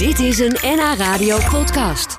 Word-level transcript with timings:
Dit 0.00 0.18
is 0.18 0.38
een 0.38 0.56
NH 0.62 0.94
Radio 0.96 1.38
podcast. 1.50 2.18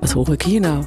Wat 0.00 0.10
hoor 0.10 0.32
ik 0.32 0.42
hier 0.42 0.60
nou? 0.60 0.84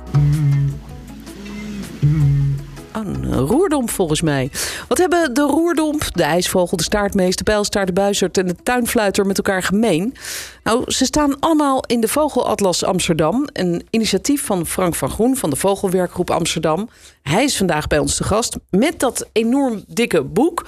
Een 3.07 3.35
roerdomp 3.35 3.89
volgens 3.89 4.21
mij. 4.21 4.51
Wat 4.87 4.97
hebben 4.97 5.33
de 5.33 5.41
roerdomp, 5.41 6.07
de 6.11 6.23
ijsvogel, 6.23 6.77
de 6.77 6.83
staartmees, 6.83 7.35
de 7.35 7.43
pijlstaart, 7.43 7.87
de 7.87 7.93
buizerd 7.93 8.37
en 8.37 8.47
de 8.47 8.55
tuinfluiter 8.63 9.25
met 9.25 9.37
elkaar 9.37 9.63
gemeen? 9.63 10.15
Nou, 10.63 10.91
ze 10.91 11.05
staan 11.05 11.39
allemaal 11.39 11.83
in 11.85 12.01
de 12.01 12.07
Vogelatlas 12.07 12.83
Amsterdam. 12.83 13.47
Een 13.53 13.87
initiatief 13.89 14.45
van 14.45 14.65
Frank 14.65 14.95
van 14.95 15.09
Groen 15.09 15.37
van 15.37 15.49
de 15.49 15.55
Vogelwerkgroep 15.55 16.31
Amsterdam. 16.31 16.89
Hij 17.21 17.43
is 17.43 17.57
vandaag 17.57 17.87
bij 17.87 17.99
ons 17.99 18.15
te 18.15 18.23
gast 18.23 18.57
met 18.69 18.99
dat 18.99 19.29
enorm 19.31 19.83
dikke 19.87 20.23
boek. 20.23 20.67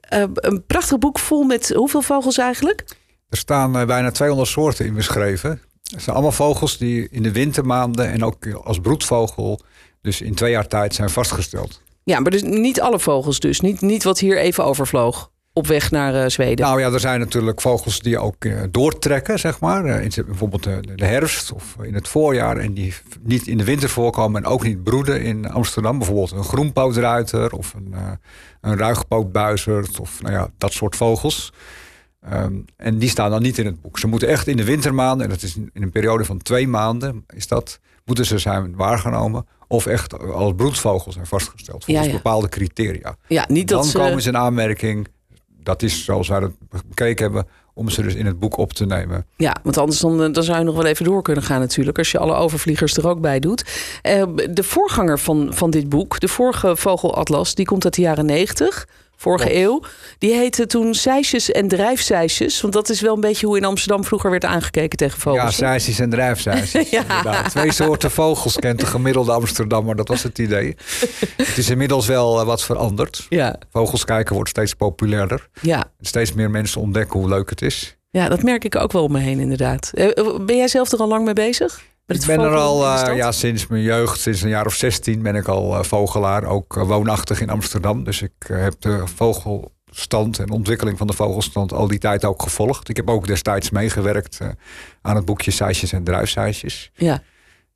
Eh, 0.00 0.22
een 0.34 0.64
prachtig 0.66 0.98
boek 0.98 1.18
vol 1.18 1.42
met 1.42 1.72
hoeveel 1.74 2.02
vogels 2.02 2.38
eigenlijk? 2.38 2.84
Er 3.28 3.38
staan 3.38 3.76
eh, 3.76 3.86
bijna 3.86 4.10
200 4.10 4.50
soorten 4.50 4.86
in 4.86 4.94
beschreven. 4.94 5.60
Het 5.90 6.02
zijn 6.02 6.16
allemaal 6.16 6.32
vogels 6.32 6.78
die 6.78 7.08
in 7.10 7.22
de 7.22 7.32
wintermaanden 7.32 8.10
en 8.10 8.24
ook 8.24 8.52
als 8.64 8.80
broedvogel 8.80 9.60
dus 10.00 10.20
in 10.20 10.34
twee 10.34 10.50
jaar 10.50 10.66
tijd 10.66 10.94
zijn 10.94 11.10
vastgesteld. 11.10 11.82
Ja, 12.04 12.20
maar 12.20 12.30
dus 12.30 12.42
niet 12.42 12.80
alle 12.80 12.98
vogels 12.98 13.40
dus. 13.40 13.60
Niet, 13.60 13.80
niet 13.80 14.04
wat 14.04 14.18
hier 14.18 14.38
even 14.38 14.64
overvloog 14.64 15.30
op 15.52 15.66
weg 15.66 15.90
naar 15.90 16.14
eh, 16.14 16.28
Zweden. 16.28 16.66
Nou 16.66 16.80
ja, 16.80 16.92
er 16.92 17.00
zijn 17.00 17.20
natuurlijk 17.20 17.60
vogels 17.60 18.00
die 18.00 18.18
ook 18.18 18.44
eh, 18.44 18.62
doortrekken, 18.70 19.38
zeg 19.38 19.60
maar. 19.60 19.84
Eh, 19.84 20.02
in, 20.02 20.24
bijvoorbeeld 20.26 20.62
de, 20.62 21.04
herfst 21.04 21.52
of 21.52 21.76
in 21.82 21.94
het 21.94 22.08
voorjaar. 22.08 22.56
En 22.56 22.74
die 22.74 22.94
niet 23.22 23.46
in 23.46 23.58
de 23.58 23.64
winter 23.64 23.88
voorkomen 23.88 24.44
en 24.44 24.50
ook 24.50 24.62
niet 24.62 24.82
broeden 24.82 25.22
in 25.22 25.50
Amsterdam. 25.50 25.98
Bijvoorbeeld 25.98 26.30
een 26.30 26.44
groenpootruiter 26.44 27.52
of 27.52 27.74
een, 27.74 27.94
een 28.60 28.76
ruigpootbuizerd 28.76 30.00
of 30.00 30.22
nou 30.22 30.34
ja, 30.34 30.48
dat 30.58 30.72
soort 30.72 30.96
vogels. 30.96 31.52
Ehm, 32.20 32.54
en 32.76 32.98
die 32.98 33.08
staan 33.08 33.30
dan 33.30 33.42
niet 33.42 33.58
in 33.58 33.66
het 33.66 33.80
boek. 33.80 33.98
Ze 33.98 34.06
moeten 34.06 34.28
echt 34.28 34.46
in 34.46 34.56
de 34.56 34.64
wintermaanden, 34.64 35.24
en 35.26 35.32
dat 35.32 35.42
is 35.42 35.56
in 35.56 35.82
een 35.82 35.90
periode 35.90 36.24
van 36.24 36.38
twee 36.38 36.68
maanden, 36.68 37.24
is 37.34 37.46
dat, 37.46 37.80
moeten 38.08 38.26
ze 38.26 38.38
zijn 38.38 38.76
waargenomen. 38.76 39.46
Of 39.68 39.86
echt 39.86 40.18
als 40.32 40.52
broedvogels 40.56 41.14
zijn 41.14 41.26
vastgesteld. 41.26 41.84
Volgens 41.84 42.06
Ja, 42.06 42.12
ja. 42.12 42.16
bepaalde 42.22 42.48
criteria. 42.48 43.16
Ja, 43.28 43.44
niet 43.48 43.68
dat 43.68 43.78
dan 43.80 43.88
ze... 43.88 43.98
komen 43.98 44.22
ze 44.22 44.28
in 44.28 44.36
aanmerking. 44.36 45.08
Dat 45.62 45.82
is 45.82 46.04
zoals 46.04 46.28
wij 46.28 46.40
het 46.40 46.52
bekeken 46.86 47.24
hebben. 47.24 47.46
Om 47.74 47.88
ze 47.88 48.02
dus 48.02 48.14
in 48.14 48.26
het 48.26 48.38
boek 48.38 48.56
op 48.56 48.72
te 48.72 48.86
nemen. 48.86 49.26
Ja, 49.36 49.56
want 49.62 49.76
anders 49.76 50.00
dan, 50.00 50.22
eh, 50.22 50.32
dan 50.32 50.42
zou 50.42 50.58
je 50.58 50.64
nog 50.64 50.74
wel 50.74 50.84
even 50.84 51.04
door 51.04 51.22
kunnen 51.22 51.42
gaan 51.42 51.60
natuurlijk. 51.60 51.98
Als 51.98 52.10
je 52.10 52.18
alle 52.18 52.34
overvliegers 52.34 52.96
er 52.96 53.08
ook 53.08 53.20
bij 53.20 53.38
doet. 53.40 53.64
Eh, 54.02 54.24
de 54.50 54.62
voorganger 54.62 55.18
van, 55.18 55.48
van 55.54 55.70
dit 55.70 55.88
boek, 55.88 56.20
de 56.20 56.28
vorige 56.28 56.76
Vogelatlas, 56.76 57.54
die 57.54 57.66
komt 57.66 57.84
uit 57.84 57.94
de 57.94 58.00
jaren 58.02 58.26
90. 58.26 58.86
Vorige 59.20 59.56
eeuw. 59.56 59.82
Die 60.18 60.32
heette 60.34 60.66
toen 60.66 60.94
Seisjes 60.94 61.50
en 61.50 61.68
Drijfseisjes. 61.68 62.60
Want 62.60 62.72
dat 62.72 62.88
is 62.88 63.00
wel 63.00 63.14
een 63.14 63.20
beetje 63.20 63.46
hoe 63.46 63.56
in 63.56 63.64
Amsterdam 63.64 64.04
vroeger 64.04 64.30
werd 64.30 64.44
aangekeken 64.44 64.98
tegen 64.98 65.20
vogels. 65.20 65.42
Ja, 65.42 65.66
zeisjes 65.66 65.98
en 65.98 66.10
drijfzeisjes. 66.10 66.90
Ja. 66.98 67.42
Twee 67.48 67.72
soorten 67.72 68.10
vogels 68.10 68.56
kent 68.56 68.80
de 68.80 68.86
gemiddelde 68.86 69.32
Amsterdammer. 69.32 69.96
Dat 69.96 70.08
was 70.08 70.22
het 70.22 70.38
idee. 70.38 70.76
Het 71.36 71.58
is 71.58 71.70
inmiddels 71.70 72.06
wel 72.06 72.40
eh, 72.40 72.46
wat 72.46 72.62
veranderd. 72.64 73.26
ja, 73.28 73.56
Vogels 73.72 74.04
kijken 74.04 74.34
wordt 74.34 74.50
steeds 74.50 74.74
populairder. 74.74 75.48
ja. 75.60 75.84
Steeds 76.00 76.32
meer 76.32 76.50
mensen 76.50 76.80
ontdekken 76.80 77.20
hoe 77.20 77.28
leuk 77.28 77.50
het 77.50 77.62
is. 77.62 77.96
ja, 78.10 78.28
dat 78.28 78.42
merk 78.42 78.64
ik 78.64 78.76
ook 78.76 78.92
wel 78.92 79.02
om 79.02 79.12
me 79.12 79.18
heen 79.18 79.40
inderdaad. 79.40 79.90
Eh, 79.94 80.36
Ben 80.40 80.56
jij 80.56 80.68
zelf 80.68 80.92
er 80.92 80.98
al 80.98 81.08
lang 81.08 81.24
mee 81.24 81.34
bezig? 81.34 81.82
Ik 82.08 82.26
ben 82.26 82.40
er 82.40 82.56
al 82.56 82.86
eh, 82.86 83.16
ja, 83.16 83.32
sinds 83.32 83.66
mijn 83.66 83.82
jeugd, 83.82 84.20
sinds 84.20 84.42
een 84.42 84.48
jaar 84.48 84.66
of 84.66 84.74
16 84.74 85.22
ben 85.22 85.34
ik 85.34 85.48
al 85.48 85.78
eh, 85.78 85.82
vogelaar. 85.82 86.44
Ook 86.44 86.76
eh, 86.76 86.82
woonachtig 86.82 87.40
in 87.40 87.50
Amsterdam. 87.50 88.04
Dus 88.04 88.22
ik 88.22 88.32
heb 88.46 88.74
de 88.78 89.06
vogelstand 89.06 90.38
en 90.38 90.50
ontwikkeling 90.50 90.98
van 90.98 91.06
de 91.06 91.12
vogelstand 91.12 91.72
al 91.72 91.88
die 91.88 91.98
tijd 91.98 92.24
ook 92.24 92.42
gevolgd. 92.42 92.88
Ik 92.88 92.96
heb 92.96 93.10
ook 93.10 93.26
destijds 93.26 93.70
meegewerkt 93.70 94.38
aan 95.02 95.16
het 95.16 95.24
boekje 95.24 95.50
Seisjes 95.50 95.92
en 95.92 96.04
Druifseisjes. 96.04 96.90
Ja, 96.94 97.22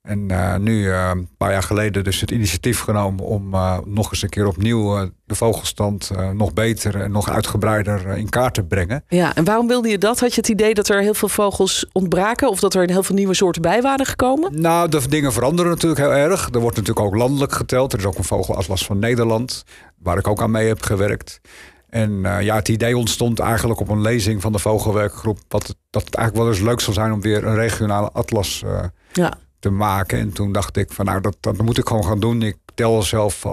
En 0.03 0.31
eh, 0.31 0.57
nu, 0.57 0.91
eh, 0.91 1.11
een 1.15 1.29
paar 1.37 1.53
jaar 1.53 1.63
geleden, 1.63 2.05
dus 2.05 2.21
het 2.21 2.31
initiatief 2.31 2.81
genomen 2.81 3.25
om 3.25 3.55
eh, 3.55 3.79
nog 3.85 4.11
eens 4.11 4.23
een 4.23 4.29
keer 4.29 4.47
opnieuw 4.47 5.11
de 5.25 5.35
vogelstand 5.35 6.11
nog 6.35 6.53
beter 6.53 7.01
en 7.01 7.11
nog 7.11 7.31
uitgebreider 7.31 8.17
in 8.17 8.29
kaart 8.29 8.55
te 8.55 8.63
brengen. 8.63 9.05
ja, 9.09 9.35
en 9.35 9.45
waarom 9.45 9.67
wilde 9.67 9.89
je 9.89 9.99
dat? 9.99 10.21
Had 10.21 10.35
je 10.35 10.41
het 10.41 10.49
idee 10.49 10.75
dat 10.75 10.89
er 10.89 11.01
heel 11.01 11.15
veel 11.15 11.29
vogels 11.29 11.87
ontbraken? 11.93 12.49
Of 12.49 12.61
dat 12.61 12.75
er 12.75 12.91
heel 12.91 13.03
veel 13.03 13.15
nieuwe 13.15 13.35
soorten 13.35 13.63
bij 13.63 13.83
waren 13.83 14.07
gekomen? 14.07 14.61
Nou, 14.61 14.89
de 14.89 15.09
dingen 15.09 15.33
veranderen 15.33 15.71
natuurlijk 15.71 16.01
heel 16.01 16.15
erg. 16.15 16.49
Er 16.53 16.61
wordt 16.61 16.77
natuurlijk 16.77 17.07
ook 17.07 17.15
landelijk 17.15 17.53
geteld. 17.53 17.93
Er 17.93 17.99
is 17.99 18.05
ook 18.05 18.19
een 18.19 18.25
vogelatlas 18.25 18.85
van 18.85 18.99
Nederland, 18.99 19.65
waar 19.99 20.19
ik 20.19 20.29
ook 20.29 20.41
aan 20.41 20.51
mee 20.51 20.69
heb 20.69 20.83
gewerkt. 20.83 21.41
En 21.89 22.21
ja, 22.41 22.55
het 22.55 22.69
idee 22.69 22.97
ontstond 22.97 23.39
eigenlijk 23.39 23.81
op 23.81 23.89
een 23.89 24.01
lezing 24.01 24.41
van 24.41 24.53
de 24.53 24.59
Vogelwerkgroep. 24.59 25.39
Wat 25.49 25.75
dat 25.93 26.05
het 26.05 26.15
eigenlijk 26.15 26.47
wel 26.47 26.55
eens 26.55 26.65
leuk 26.65 26.81
zou 26.81 26.93
zijn 26.93 27.13
om 27.13 27.21
weer 27.21 27.47
een 27.47 27.55
regionale 27.55 28.11
atlas 28.13 28.63
eh, 28.65 28.85
Ja, 29.13 29.33
te 29.63 29.71
maken. 29.71 30.19
En 30.19 30.33
toen 30.33 30.53
dacht 30.53 30.77
ik 30.77 30.93
van 30.93 31.05
nou, 31.05 31.21
dat, 31.21 31.37
dat 31.41 31.63
moet 31.63 31.79
ik 31.79 31.89
gewoon 31.89 32.05
gaan 32.05 32.21
doen. 32.21 32.43
Ik 32.43 32.57
tel 32.75 33.03
zelf 33.03 33.47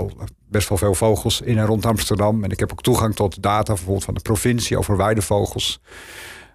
best 0.48 0.70
wel 0.70 0.78
veel 0.78 0.94
vogels 0.94 1.42
in 1.42 1.58
en 1.58 1.66
rond 1.66 1.86
Amsterdam. 1.86 2.44
En 2.44 2.50
ik 2.50 2.60
heb 2.60 2.72
ook 2.72 2.82
toegang 2.82 3.16
tot 3.16 3.44
data 3.44 3.74
bijvoorbeeld 3.74 4.04
van 4.04 4.14
de 4.14 4.22
provincie 4.22 4.78
over 4.78 4.98
weidevogels. 4.98 5.82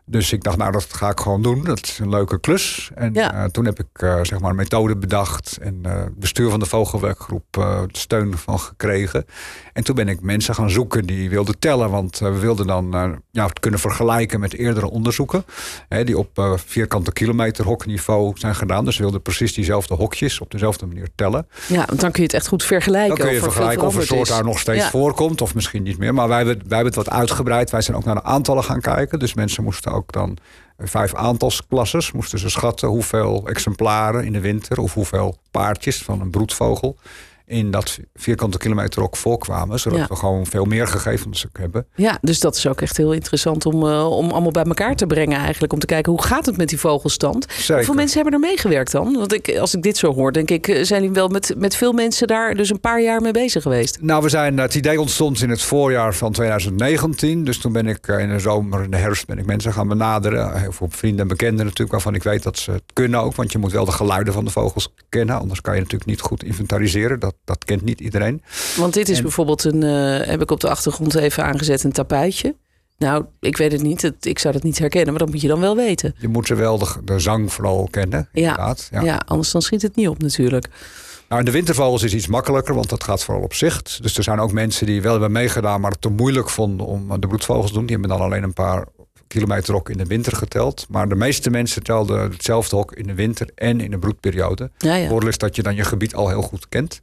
Dus 0.06 0.32
ik 0.32 0.42
dacht, 0.42 0.56
nou, 0.56 0.72
dat 0.72 0.86
ga 0.94 1.10
ik 1.10 1.20
gewoon 1.20 1.42
doen. 1.42 1.64
Dat 1.64 1.80
is 1.82 1.98
een 1.98 2.08
leuke 2.08 2.40
klus. 2.40 2.90
En 2.94 3.14
Ja. 3.14 3.32
eh, 3.34 3.44
toen 3.44 3.64
heb 3.64 3.78
ik 3.78 3.86
eh, 3.92 4.18
zeg 4.22 4.40
maar 4.40 4.50
een 4.50 4.56
methode 4.56 4.96
bedacht. 4.96 5.58
En 5.60 5.78
eh 5.82 6.02
bestuur 6.16 6.50
van 6.50 6.60
de 6.60 6.66
vogelwerkgroep 6.66 7.66
steun 7.92 8.38
van 8.38 8.58
gekregen. 8.60 9.24
En 9.72 9.84
toen 9.84 9.94
ben 9.94 10.08
ik 10.08 10.20
mensen 10.20 10.54
gaan 10.54 10.70
zoeken 10.70 11.06
die 11.06 11.30
wilden 11.30 11.58
tellen. 11.58 11.90
Want 11.90 12.18
we 12.18 12.38
wilden 12.38 12.66
dan 12.66 13.18
ja, 13.30 13.46
het 13.46 13.60
kunnen 13.60 13.80
vergelijken 13.80 14.40
met 14.40 14.54
eerdere 14.54 14.90
onderzoeken. 14.90 15.44
Hè, 15.88 16.04
die 16.04 16.18
op 16.18 16.58
vierkante 16.66 17.12
kilometer 17.12 17.64
hokniveau 17.64 18.32
zijn 18.38 18.54
gedaan. 18.54 18.84
Dus 18.84 18.96
we 18.96 19.02
wilden 19.02 19.22
precies 19.22 19.54
diezelfde 19.54 19.94
hokjes 19.94 20.40
op 20.40 20.50
dezelfde 20.50 20.86
manier 20.86 21.08
tellen. 21.14 21.46
ja, 21.68 21.84
want 21.86 22.00
dan 22.00 22.10
kun 22.10 22.20
je 22.22 22.26
het 22.28 22.36
echt 22.36 22.48
goed 22.48 22.62
vergelijken. 22.64 23.08
Dan 23.16 23.26
kun 23.26 23.34
je 23.34 23.40
of 23.40 23.46
er 23.46 23.52
vergelijken 23.52 23.86
of 23.86 23.94
een 23.94 24.06
soort 24.06 24.28
daar 24.28 24.44
nog 24.44 24.58
steeds 24.58 24.82
Ja. 24.84 24.90
voorkomt. 24.90 25.40
Of 25.40 25.54
misschien 25.54 25.82
niet 25.82 25.98
meer. 25.98 26.14
Maar 26.14 26.28
wij 26.28 26.36
hebben, 26.36 26.56
wij 26.56 26.76
hebben 26.76 26.94
het 26.94 27.04
wat 27.08 27.10
uitgebreid. 27.10 27.70
Wij 27.70 27.80
zijn 27.82 27.96
ook 27.96 28.04
naar 28.04 28.14
de 28.14 28.22
aantallen 28.22 28.64
gaan 28.64 28.80
kijken. 28.80 29.18
Dus 29.18 29.34
mensen 29.34 29.64
moesten 29.64 29.92
ook 29.94 30.12
dan 30.12 30.36
eh, 30.76 30.86
vijf 30.86 31.14
aantalsklasses. 31.14 32.12
Moesten 32.12 32.38
ze 32.38 32.48
schatten 32.48 32.88
hoeveel 32.88 33.48
exemplaren 33.48 34.24
in 34.24 34.32
de 34.32 34.40
winter. 34.40 34.78
Of 34.78 34.94
hoeveel 34.94 35.36
paardjes 35.50 36.02
van 36.02 36.20
een 36.20 36.30
broedvogel. 36.30 36.96
In 37.46 37.70
dat 37.70 37.98
vierkante 38.14 38.58
kilometer 38.58 39.02
ook 39.02 39.16
voorkwamen. 39.16 39.80
Zodat 39.80 39.98
Ja. 39.98 40.06
we 40.08 40.16
gewoon 40.16 40.46
veel 40.46 40.64
meer 40.64 40.86
gegevens 40.86 41.46
hebben. 41.52 41.86
Ja, 41.94 42.18
dus 42.20 42.40
dat 42.40 42.56
is 42.56 42.66
ook 42.66 42.80
echt 42.80 42.96
heel 42.96 43.12
interessant 43.12 43.66
om, 43.66 43.88
eh, 43.88 44.10
om 44.10 44.30
allemaal 44.30 44.50
bij 44.50 44.62
elkaar 44.64 44.94
te 44.96 45.06
brengen 45.06 45.38
eigenlijk. 45.38 45.72
Om 45.72 45.78
te 45.78 45.86
kijken 45.86 46.12
hoe 46.12 46.22
gaat 46.22 46.46
het 46.46 46.56
met 46.56 46.68
die 46.68 46.80
vogelstand. 46.80 47.46
Zeker. 47.50 47.74
Hoeveel 47.74 47.94
mensen 47.94 48.14
hebben 48.22 48.32
er 48.40 48.48
meegewerkt 48.48 48.92
dan? 48.92 49.12
Want 49.16 49.32
ik, 49.32 49.56
als 49.58 49.74
ik 49.74 49.82
dit 49.82 49.96
zo 49.96 50.14
hoor, 50.14 50.32
denk 50.32 50.50
ik, 50.50 50.68
eh, 50.68 50.82
zijn 50.84 51.00
jullie 51.00 51.14
wel 51.16 51.28
met, 51.28 51.54
met 51.56 51.76
veel 51.76 51.92
mensen 51.92 52.26
daar 52.26 52.54
dus 52.54 52.70
een 52.70 52.80
paar 52.80 53.02
jaar 53.02 53.20
mee 53.20 53.32
bezig 53.32 53.62
geweest? 53.62 53.98
Nou, 54.00 54.22
we 54.22 54.28
zijn, 54.28 54.58
het 54.58 54.74
idee 54.74 55.00
ontstond 55.00 55.42
in 55.42 55.50
het 55.50 55.62
voorjaar 55.62 56.14
van 56.14 56.32
2019. 56.32 57.44
Dus 57.44 57.58
toen 57.58 57.72
ben 57.72 57.86
ik 57.86 58.08
eh, 58.08 58.18
in 58.18 58.28
de 58.28 58.38
zomer, 58.38 58.82
in 58.82 58.90
de 58.90 58.96
herfst, 58.96 59.26
ben 59.26 59.38
ik 59.38 59.46
mensen 59.46 59.72
gaan 59.72 59.88
benaderen. 59.88 60.60
Heel 60.60 60.72
veel 60.72 60.88
vrienden 60.90 61.20
en 61.20 61.28
bekenden 61.28 61.64
natuurlijk, 61.64 61.90
waarvan 61.92 62.14
ik 62.14 62.22
weet 62.22 62.42
dat 62.42 62.58
ze 62.58 62.70
het 62.70 62.82
kunnen 62.92 63.20
ook. 63.20 63.34
Want 63.34 63.52
je 63.52 63.58
moet 63.58 63.72
wel 63.72 63.84
de 63.84 63.92
geluiden 63.92 64.32
van 64.32 64.44
de 64.44 64.50
vogels 64.50 64.88
kennen. 65.08 65.38
Anders 65.38 65.60
kan 65.60 65.74
je 65.74 65.80
natuurlijk 65.80 66.10
niet 66.10 66.20
goed 66.20 66.42
inventariseren. 66.42 67.20
Dat, 67.20 67.33
dat 67.44 67.64
kent 67.64 67.82
niet 67.82 68.00
iedereen. 68.00 68.42
Want 68.76 68.94
dit 68.94 69.08
is 69.08 69.16
En- 69.16 69.22
bijvoorbeeld 69.22 69.64
een, 69.64 69.82
eh, 69.82 70.26
heb 70.26 70.42
ik 70.42 70.50
op 70.50 70.60
de 70.60 70.68
achtergrond 70.68 71.14
even 71.14 71.44
aangezet, 71.44 71.84
een 71.84 71.92
tapijtje. 71.92 72.54
Nou, 72.98 73.24
ik 73.40 73.56
weet 73.56 73.72
het 73.72 73.82
niet. 73.82 74.02
Het- 74.02 74.26
ik 74.26 74.38
zou 74.38 74.54
dat 74.54 74.62
niet 74.62 74.78
herkennen, 74.78 75.10
maar 75.10 75.18
dat 75.22 75.30
moet 75.30 75.40
je 75.40 75.48
dan 75.48 75.60
wel 75.60 75.76
weten. 75.76 76.14
Je 76.18 76.28
moet 76.28 76.46
ze 76.46 76.54
wel 76.54 76.78
de, 76.78 76.86
de 77.04 77.18
zang 77.18 77.52
vooral 77.52 77.88
kennen. 77.90 78.28
Ja. 78.32 78.40
Inderdaad. 78.40 78.88
Ja. 78.90 79.02
Ja. 79.02 79.22
anders 79.26 79.50
dan 79.50 79.62
schiet 79.62 79.82
het 79.82 79.96
niet 79.96 80.08
op 80.08 80.22
natuurlijk. 80.22 80.68
Nou, 81.28 81.40
in 81.40 81.46
de 81.46 81.52
wintervogels 81.52 82.02
is 82.02 82.14
iets 82.14 82.26
makkelijker, 82.26 82.74
want 82.74 82.88
dat 82.88 83.04
gaat 83.04 83.24
vooral 83.24 83.42
op 83.44 83.54
zicht. 83.54 84.02
Dus 84.02 84.16
er 84.16 84.22
zijn 84.22 84.40
ook 84.40 84.52
mensen 84.52 84.86
die 84.86 85.02
wel 85.02 85.12
hebben 85.12 85.32
meegedaan, 85.32 85.80
maar 85.80 85.90
het 85.90 86.00
te 86.00 86.08
moeilijk 86.08 86.50
vonden 86.50 86.86
om 86.86 87.20
de 87.20 87.26
broedvogels 87.26 87.66
te 87.66 87.72
doen. 87.72 87.86
Die 87.86 87.96
hebben 87.96 88.16
dan 88.16 88.26
alleen 88.26 88.42
een 88.42 88.52
paar 88.52 88.86
kilometer 89.34 89.74
hok 89.74 89.88
in 89.90 89.96
de 89.96 90.06
winter 90.06 90.36
geteld. 90.36 90.86
Maar 90.88 91.08
de 91.08 91.14
meeste 91.14 91.50
mensen 91.50 91.82
telden 91.82 92.30
hetzelfde 92.30 92.76
hok 92.76 92.92
in 92.92 93.06
de 93.06 93.14
winter 93.14 93.48
en 93.54 93.80
in 93.80 93.90
de 93.90 93.98
broedperiode. 93.98 94.70
Ja, 94.78 94.94
ja. 94.94 95.08
voordeel 95.08 95.28
is 95.28 95.38
dat 95.38 95.56
je 95.56 95.62
dan 95.62 95.74
je 95.74 95.84
gebied 95.84 96.14
al 96.14 96.28
heel 96.28 96.42
goed 96.42 96.68
kent. 96.68 97.02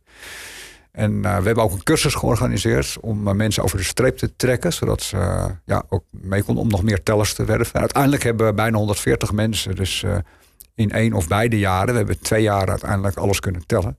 En 0.92 1.26
eh, 1.26 1.38
we 1.38 1.46
hebben 1.46 1.64
ook 1.64 1.72
een 1.72 1.84
cursus 1.84 2.14
georganiseerd 2.14 2.98
om 3.02 3.28
eh, 3.28 3.34
mensen 3.34 3.64
over 3.64 3.78
de 3.78 3.84
streep 3.84 4.18
te 4.18 4.36
trekken. 4.36 4.74
Zodat 4.74 5.02
ze 5.02 5.18
eh, 5.18 5.46
ja, 5.66 5.84
ook 5.90 6.04
mee 6.10 6.44
konden 6.44 6.64
om 6.64 6.70
nog 6.70 6.84
meer 6.84 7.04
tellers 7.04 7.34
te 7.34 7.46
werven. 7.46 7.74
En 7.74 7.80
uiteindelijk 7.80 8.24
hebben 8.24 8.46
we 8.46 8.54
bijna 8.54 8.78
140 8.78 9.32
mensen. 9.32 9.76
Dus 9.76 10.06
in 10.76 10.92
één 10.92 11.14
of 11.14 11.28
beide 11.28 11.60
jaren. 11.60 11.92
We 11.92 11.98
hebben 11.98 12.20
twee 12.20 12.42
jaar 12.42 12.70
uiteindelijk 12.70 13.18
alles 13.18 13.40
kunnen 13.40 13.66
tellen. 13.66 13.98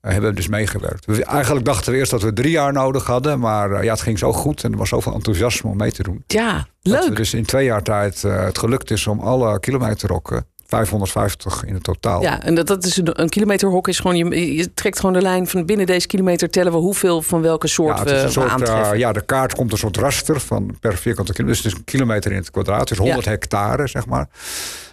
Hebben 0.00 0.30
we 0.30 0.36
dus 0.36 0.48
meegewerkt. 0.48 1.06
We, 1.06 1.24
eigenlijk 1.24 1.66
dachten 1.66 1.92
we 1.92 1.98
eerst 1.98 2.10
dat 2.10 2.22
we 2.22 2.32
drie 2.32 2.50
jaar 2.50 2.72
nodig 2.72 3.06
hadden. 3.06 3.38
Maar 3.38 3.70
eh, 3.72 3.82
ja, 3.84 3.90
het 3.92 4.00
ging 4.00 4.18
zo 4.18 4.32
goed 4.32 4.64
en 4.64 4.72
er 4.72 4.78
was 4.78 4.88
zoveel 4.88 5.12
enthousiasme 5.14 5.70
om 5.70 5.76
mee 5.76 5.92
te 5.92 6.02
doen. 6.02 6.24
Ja, 6.26 6.66
Dat 6.82 7.04
leuk. 7.08 7.16
dus 7.16 7.34
in 7.34 7.44
twee 7.44 7.64
jaar 7.64 7.82
tijd 7.82 8.24
eh, 8.24 8.44
het 8.44 8.58
gelukt 8.58 8.90
is 8.90 9.06
om 9.06 9.20
alle 9.20 9.60
kilometerrokken, 9.60 10.46
550 10.66 11.64
in 11.64 11.74
het 11.74 11.82
totaal. 11.82 12.22
Ja, 12.22 12.42
en 12.42 12.54
dat, 12.54 12.66
dat 12.66 12.84
is 12.84 12.96
een, 12.96 13.20
een 13.20 13.28
kilometerhok 13.28 13.88
is 13.88 13.98
gewoon, 13.98 14.16
je, 14.16 14.54
je 14.54 14.74
trekt 14.74 14.98
gewoon 14.98 15.14
de 15.14 15.22
lijn 15.22 15.46
van 15.46 15.66
binnen 15.66 15.86
deze 15.86 16.06
kilometer 16.06 16.50
tellen 16.50 16.72
we 16.72 16.78
hoeveel 16.78 17.22
van 17.22 17.42
welke 17.42 17.66
soort 17.68 17.98
Ja, 17.98 18.04
we, 18.04 18.48
aantreffen. 18.48 18.92
eh, 18.92 18.98
ja, 18.98 19.12
de 19.12 19.24
kaart 19.24 19.54
komt 19.54 19.72
een 19.72 19.78
soort 19.78 19.96
raster 19.96 20.40
van 20.40 20.76
per 20.80 20.96
vierkante 20.96 21.32
kilometer. 21.32 21.62
Dus 21.62 21.72
het 21.72 21.72
is 21.72 21.78
een 21.78 21.84
kilometer 21.98 22.30
in 22.30 22.36
het 22.36 22.50
kwadraat. 22.50 22.88
Dus 22.88 22.98
100 22.98 23.24
hectare, 23.24 23.86
zeg 23.86 24.06
maar. 24.06 24.28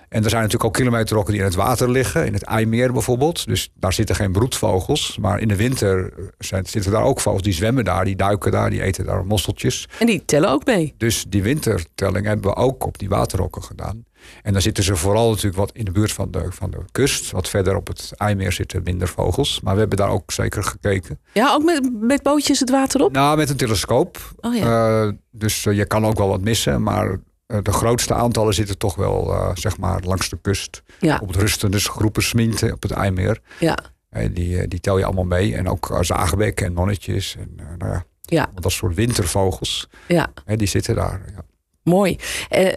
En 0.09 0.23
er 0.23 0.29
zijn 0.29 0.41
natuurlijk 0.41 0.69
ook 0.69 0.73
kilometerrokken 0.73 1.33
die 1.33 1.41
in 1.41 1.47
het 1.47 1.57
water 1.57 1.91
liggen. 1.91 2.25
In 2.25 2.33
het 2.33 2.43
IJmeer 2.43 2.93
bijvoorbeeld. 2.93 3.45
Dus 3.45 3.69
daar 3.75 3.93
zitten 3.93 4.15
geen 4.15 4.31
broedvogels. 4.31 5.17
Maar 5.21 5.39
in 5.39 5.47
de 5.47 5.55
winter 5.55 6.13
zijn, 6.37 6.65
zitten 6.65 6.91
daar 6.91 7.03
ook 7.03 7.19
vogels. 7.19 7.41
Die 7.41 7.53
zwemmen 7.53 7.83
daar, 7.83 8.05
die 8.05 8.15
duiken 8.15 8.51
daar, 8.51 8.69
die 8.69 8.81
eten 8.81 9.05
daar 9.05 9.25
mosseltjes. 9.25 9.87
En 9.99 10.05
die 10.05 10.25
tellen 10.25 10.49
ook 10.49 10.65
mee. 10.65 10.93
Dus 10.97 11.25
die 11.29 11.43
wintertelling 11.43 12.25
hebben 12.25 12.49
we 12.49 12.55
ook 12.55 12.85
op 12.85 12.97
die 12.97 13.09
waterrokken 13.09 13.63
gedaan. 13.63 14.05
En 14.43 14.53
dan 14.53 14.61
zitten 14.61 14.83
ze 14.83 14.95
vooral 14.95 15.29
natuurlijk 15.29 15.55
wat 15.55 15.71
in 15.71 15.85
de 15.85 15.91
buurt 15.91 16.11
van 16.11 16.31
de, 16.31 16.45
van 16.49 16.71
de 16.71 16.77
kust. 16.91 17.31
Wat 17.31 17.49
verder 17.49 17.75
op 17.75 17.87
het 17.87 18.11
IJmeer 18.17 18.51
zitten 18.51 18.83
minder 18.83 19.07
vogels. 19.07 19.61
Maar 19.63 19.73
we 19.73 19.79
hebben 19.79 19.97
daar 19.97 20.09
ook 20.09 20.31
zeker 20.31 20.63
gekeken. 20.63 21.19
Ja, 21.33 21.53
ook 21.53 21.63
met, 21.63 21.89
met 22.01 22.21
bootjes 22.21 22.59
het 22.59 22.69
water 22.69 23.03
op? 23.03 23.11
Nou, 23.11 23.37
met 23.37 23.49
een 23.49 23.57
telescoop. 23.57 24.31
Oh 24.39 24.55
ja. 24.55 25.01
Eh, 25.05 25.11
dus 25.31 25.65
eh, 25.65 25.75
je 25.75 25.85
kan 25.85 26.05
ook 26.05 26.17
wel 26.17 26.27
wat 26.27 26.41
missen. 26.41 26.83
Maar 26.83 27.11
eh, 27.11 27.17
de 27.47 27.71
grootste 27.71 28.13
aantallen 28.13 28.53
zitten 28.53 28.77
toch 28.77 28.95
wel 28.95 29.33
eh, 29.33 29.49
zeg 29.53 29.77
maar 29.77 30.01
langs 30.03 30.29
de 30.29 30.37
kust. 30.41 30.83
Ja, 30.99 31.19
Op 31.21 31.27
het 31.27 31.37
rustende 31.37 31.79
groepen 31.79 32.23
sminten 32.23 32.73
op 32.73 32.81
het 32.81 32.91
IJmeer. 32.91 33.39
ja, 33.59 33.77
En 34.09 34.33
die, 34.33 34.59
eh, 34.59 34.67
die 34.67 34.79
tel 34.79 34.97
je 34.97 35.05
allemaal 35.05 35.23
mee. 35.23 35.55
En 35.55 35.69
ook 35.69 35.89
uh, 35.89 35.97
zaagbekken 36.01 36.65
en 36.65 36.73
mannetjes. 36.73 37.35
En 37.39 37.53
eh, 37.57 37.65
nou 37.77 37.91
ja, 37.91 38.05
ja, 38.21 38.49
dat 38.61 38.71
soort 38.71 38.95
wintervogels. 38.95 39.87
ja. 40.07 40.27
Die 40.45 40.67
zitten 40.67 40.95
daar. 40.95 41.21
Ja. 41.35 41.41
Mooi. 41.83 42.17
Eh, 42.49 42.71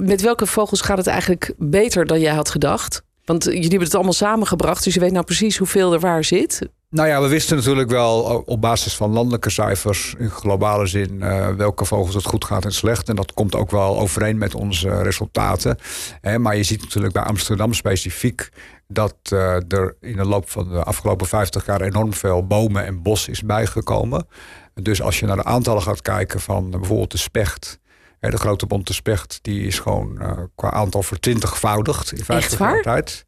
met 0.00 0.20
welke 0.20 0.46
vogels 0.46 0.80
gaat 0.80 0.96
het 0.98 1.06
eigenlijk 1.06 1.54
beter 1.58 2.06
dan 2.06 2.20
jij 2.20 2.34
had 2.34 2.50
gedacht? 2.50 3.02
Want 3.24 3.44
jullie 3.44 3.60
hebben 3.60 3.80
het 3.82 3.94
allemaal 3.94 4.12
samengebracht, 4.12 4.84
dus 4.84 4.94
je 4.94 5.00
weet 5.00 5.12
nou 5.12 5.24
precies 5.24 5.56
hoeveel 5.56 5.92
er 5.92 6.00
waar 6.00 6.24
zit. 6.24 6.68
Nou 6.92 7.08
ja, 7.08 7.20
we 7.20 7.28
wisten 7.28 7.56
natuurlijk 7.56 7.90
wel 7.90 8.42
op 8.46 8.60
basis 8.60 8.96
van 8.96 9.10
landelijke 9.10 9.50
cijfers 9.50 10.14
in 10.18 10.30
globale 10.30 10.86
zin 10.86 11.22
eh, 11.22 11.48
welke 11.48 11.84
vogels 11.84 12.14
het 12.14 12.24
goed 12.24 12.44
gaat 12.44 12.64
en 12.64 12.72
slecht. 12.72 13.08
En 13.08 13.16
dat 13.16 13.32
komt 13.32 13.54
ook 13.54 13.70
wel 13.70 14.00
overeen 14.00 14.38
met 14.38 14.54
onze 14.54 15.02
resultaten. 15.02 15.78
Hè, 16.20 16.38
maar 16.38 16.56
je 16.56 16.62
ziet 16.62 16.80
natuurlijk 16.80 17.12
bij 17.12 17.22
Amsterdam 17.22 17.72
specifiek 17.74 18.48
dat 18.88 19.16
eh, 19.22 19.72
er 19.72 19.96
in 20.00 20.16
de 20.16 20.24
loop 20.24 20.50
van 20.50 20.68
de 20.68 20.82
afgelopen 20.82 21.26
50 21.26 21.66
jaar 21.66 21.80
enorm 21.80 22.14
veel 22.14 22.46
bomen 22.46 22.84
en 22.84 23.02
bos 23.02 23.28
is 23.28 23.42
bijgekomen. 23.42 24.26
Dus 24.74 25.02
als 25.02 25.20
je 25.20 25.26
naar 25.26 25.36
de 25.36 25.44
aantallen 25.44 25.82
gaat 25.82 26.02
kijken 26.02 26.40
van 26.40 26.64
eh, 26.72 26.78
bijvoorbeeld 26.78 27.10
de 27.10 27.18
specht. 27.18 27.78
hè, 28.20 28.30
De 28.30 28.36
grote 28.36 28.66
bonte 28.66 28.94
specht, 28.94 29.38
die 29.42 29.66
is 29.66 29.78
gewoon 29.78 30.20
eh, 30.20 30.38
qua 30.54 30.70
aantal 30.70 31.02
vertwintigvoudigd 31.02 32.12
in 32.12 32.24
50 32.24 32.58
waar? 32.58 32.72
jaar 32.72 32.82
tijd. 32.82 33.26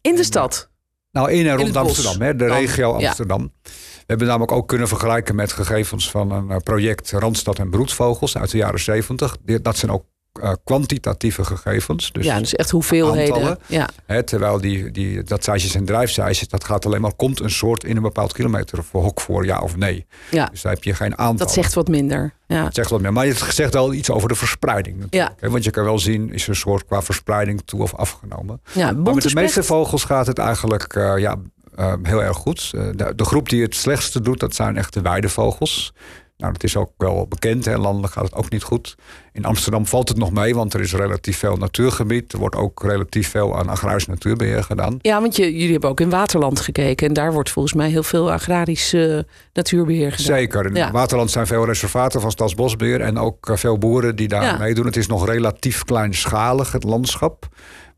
In 0.00 0.14
de 0.14 0.24
stad. 0.24 0.69
Nou, 1.12 1.30
in 1.30 1.46
en 1.46 1.56
rond 1.56 1.76
Amsterdam, 1.76 2.20
hè, 2.20 2.36
de 2.36 2.46
dan, 2.46 2.56
regio 2.56 2.98
ja. 3.00 3.06
Amsterdam. 3.06 3.52
We 3.62 3.70
hebben 4.06 4.26
namelijk 4.26 4.52
ook 4.52 4.68
kunnen 4.68 4.88
vergelijken 4.88 5.34
met 5.34 5.52
gegevens 5.52 6.10
van 6.10 6.30
een 6.32 6.50
eh, 6.50 6.56
project 6.56 7.10
Randstad 7.10 7.58
en 7.58 7.70
Broedvogels 7.70 8.36
uit 8.36 8.50
de 8.50 8.56
jaren 8.56 8.80
70. 8.80 9.36
Die- 9.44 9.60
Dat 9.60 9.76
zijn 9.76 9.90
ook 9.92 10.04
eh, 10.32 10.52
kwantitatieve 10.64 11.44
gegevens. 11.44 12.12
Dus, 12.12 12.24
ja, 12.24 12.38
dus 12.38 12.54
echt 12.54 12.70
hoeveelheden. 12.70 13.34
aantallen. 13.34 13.58
Ja, 13.66 13.88
hè, 14.06 14.22
terwijl 14.22 14.60
die, 14.60 14.90
die, 14.90 15.22
dat 15.22 15.44
zeisjes 15.44 15.74
en 15.74 15.84
drijfzeisjes, 15.84 16.48
dat 16.48 16.64
gaat 16.64 16.86
alleen 16.86 17.00
maar, 17.00 17.14
komt 17.14 17.40
een 17.40 17.50
soort 17.50 17.84
in 17.84 17.96
een 17.96 18.02
bepaald 18.02 18.32
kilometer 18.32 18.84
voor 18.84 19.02
hok 19.02 19.20
voor 19.20 19.44
ja 19.44 19.58
of 19.58 19.76
nee. 19.76 20.06
ja, 20.30 20.48
Dus 20.52 20.62
daar 20.62 20.72
heb 20.72 20.84
je 20.84 20.94
geen 20.94 21.18
aantal. 21.18 21.46
dat 21.46 21.52
zegt 21.54 21.74
wat 21.74 21.88
minder. 21.88 22.32
Ja, 22.46 22.68
zegt 22.72 22.90
wat 22.90 23.00
meer. 23.00 23.12
Maar 23.12 23.26
het 23.26 23.38
zegt 23.38 23.74
wel 23.74 23.92
iets 23.92 24.10
over 24.10 24.28
de 24.28 24.34
verspreiding. 24.34 25.06
Ja. 25.10 25.34
hè, 25.38 25.50
Want 25.50 25.64
je 25.64 25.70
kan 25.70 25.84
wel 25.84 25.98
zien, 25.98 26.32
is 26.32 26.42
er 26.42 26.48
een 26.48 26.54
soort 26.54 26.84
qua 26.84 27.02
verspreiding 27.02 27.62
toe 27.64 27.82
of 27.82 27.94
afgenomen. 27.94 28.60
ja 28.72 28.92
Maar 28.92 29.14
met 29.14 29.22
de 29.22 29.34
meeste 29.34 29.62
vogels 29.62 30.04
gaat 30.04 30.26
het 30.26 30.38
eigenlijk 30.38 30.94
eh, 30.94 31.18
ja, 31.18 31.36
eh, 31.74 31.92
heel 32.02 32.22
erg 32.22 32.36
goed. 32.36 32.70
De, 32.70 33.12
de 33.16 33.24
groep 33.24 33.48
die 33.48 33.62
het 33.62 33.74
slechtste 33.74 34.20
doet, 34.20 34.40
dat 34.40 34.54
zijn 34.54 34.76
echt 34.76 34.94
de 34.94 35.00
weidevogels. 35.00 35.92
Nou, 36.40 36.52
dat 36.52 36.64
is 36.64 36.76
ook 36.76 36.90
wel 36.96 37.26
bekend. 37.28 37.66
Landelijk 37.66 38.12
gaat 38.12 38.24
het 38.24 38.34
ook 38.34 38.50
niet 38.50 38.62
goed. 38.62 38.96
In 39.32 39.44
Amsterdam 39.44 39.86
valt 39.86 40.08
het 40.08 40.18
nog 40.18 40.32
mee, 40.32 40.54
want 40.54 40.74
er 40.74 40.80
is 40.80 40.94
relatief 40.94 41.38
veel 41.38 41.56
natuurgebied. 41.56 42.32
Er 42.32 42.38
wordt 42.38 42.56
ook 42.56 42.82
relatief 42.82 43.28
veel 43.30 43.58
aan 43.58 43.68
agrarisch 43.68 44.06
natuurbeheer 44.06 44.64
gedaan. 44.64 44.98
Ja, 45.02 45.20
want 45.20 45.36
je, 45.36 45.52
jullie 45.52 45.72
hebben 45.72 45.90
ook 45.90 46.00
in 46.00 46.10
Waterland 46.10 46.60
gekeken. 46.60 47.06
En 47.08 47.12
daar 47.14 47.32
wordt 47.32 47.50
volgens 47.50 47.74
mij 47.74 47.88
heel 47.90 48.02
veel 48.02 48.32
agrarisch 48.32 48.92
eh, 48.92 49.18
natuurbeheer 49.52 50.12
gedaan. 50.12 50.36
Zeker. 50.36 50.66
In 50.66 50.74
Ja. 50.74 50.90
Waterland 50.90 51.30
zijn 51.30 51.46
veel 51.46 51.64
reservaten 51.66 52.20
van 52.20 52.30
Stadsbosbeheer 52.30 53.00
en 53.00 53.18
ook 53.18 53.48
eh, 53.48 53.56
veel 53.56 53.78
boeren 53.78 54.16
die 54.16 54.28
daar 54.28 54.42
Ja. 54.42 54.56
meedoen. 54.58 54.86
Het 54.86 54.96
is 54.96 55.06
nog 55.06 55.26
relatief 55.26 55.84
kleinschalig, 55.84 56.72
het 56.72 56.84
landschap. 56.84 57.48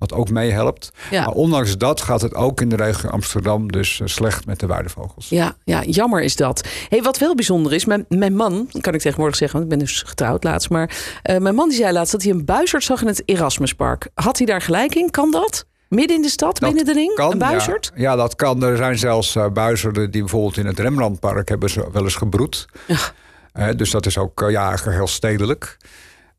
Wat 0.02 0.12
ook 0.12 0.30
meehelpt. 0.30 0.92
Ja. 1.10 1.24
Maar 1.24 1.34
ondanks 1.34 1.78
dat 1.78 2.00
gaat 2.00 2.20
het 2.20 2.34
ook 2.34 2.60
in 2.60 2.68
de 2.68 2.76
regio 2.76 3.10
Amsterdam 3.10 3.72
dus 3.72 4.00
eh, 4.00 4.06
slecht 4.06 4.46
met 4.46 4.60
de 4.60 4.66
weidevogels. 4.66 5.28
Ja, 5.28 5.56
ja, 5.64 5.82
jammer 5.82 6.22
is 6.22 6.36
dat. 6.36 6.68
Hey, 6.88 7.02
wat 7.02 7.18
wel 7.18 7.34
bijzonder 7.34 7.72
is, 7.72 7.84
mijn, 7.84 8.04
mijn 8.08 8.36
man, 8.36 8.68
kan 8.80 8.94
ik 8.94 9.00
tegenwoordig 9.00 9.36
zeggen, 9.36 9.58
want 9.58 9.72
ik 9.72 9.78
ben 9.78 9.86
dus 9.86 10.02
getrouwd 10.02 10.44
laatst, 10.44 10.70
maar 10.70 11.18
eh, 11.22 11.38
mijn 11.38 11.54
man 11.54 11.68
die 11.68 11.78
zei 11.78 11.92
laatst 11.92 12.12
dat 12.12 12.22
hij 12.22 12.30
een 12.30 12.44
buizerd 12.44 12.84
zag 12.84 13.00
in 13.00 13.06
het 13.06 13.22
Erasmuspark. 13.24 14.08
Had 14.14 14.36
hij 14.36 14.46
daar 14.46 14.60
gelijk 14.60 14.94
in? 14.94 15.10
Kan 15.10 15.30
dat? 15.30 15.66
Midden 15.88 16.16
in 16.16 16.22
de 16.22 16.28
stad, 16.28 16.58
Dat 16.58 16.68
binnen 16.68 16.94
de 16.94 17.00
ring? 17.00 17.14
Kan, 17.14 17.32
een 17.32 17.38
buizerd? 17.38 17.90
Ja, 17.94 18.02
ja, 18.02 18.16
dat 18.16 18.34
kan. 18.34 18.62
Er 18.62 18.76
zijn 18.76 18.98
zelfs 18.98 19.36
eh, 19.36 19.48
buizerden 19.48 20.10
die 20.10 20.20
bijvoorbeeld 20.20 20.56
in 20.56 20.66
het 20.66 20.78
Rembrandtpark 20.78 21.48
hebben 21.48 21.70
ze 21.70 21.88
wel 21.92 22.02
eens 22.02 22.16
gebroed. 22.16 22.66
Ja. 22.86 23.72
Dus 23.72 23.90
dat 23.90 24.06
is 24.06 24.18
ook 24.18 24.44
ja, 24.48 24.74
heel 24.84 25.06
stedelijk. 25.06 25.76